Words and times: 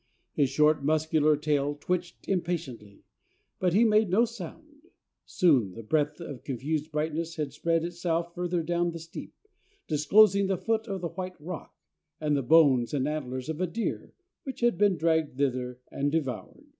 His 0.33 0.49
short, 0.49 0.83
muscular 0.83 1.37
tail 1.37 1.75
twitched 1.75 2.27
impatiently, 2.27 3.03
but 3.59 3.73
he 3.73 3.83
made 3.85 4.09
no 4.09 4.25
sound. 4.25 4.81
Soon 5.25 5.73
the 5.73 5.83
breadth 5.83 6.19
of 6.19 6.43
confused 6.43 6.91
brightness 6.91 7.35
had 7.35 7.53
spread 7.53 7.83
itself 7.83 8.33
further 8.33 8.63
down 8.63 8.89
the 8.93 8.99
steep, 8.99 9.35
disclosing 9.87 10.47
the 10.47 10.57
foot 10.57 10.87
of 10.87 11.01
the 11.01 11.09
white 11.09 11.39
rock, 11.39 11.75
and 12.19 12.35
the 12.35 12.41
bones 12.41 12.95
and 12.95 13.07
antlers 13.07 13.47
of 13.47 13.61
a 13.61 13.67
deer 13.67 14.15
which 14.41 14.61
had 14.61 14.75
been 14.75 14.97
dragged 14.97 15.37
thither 15.37 15.79
and 15.91 16.11
devoured. 16.11 16.65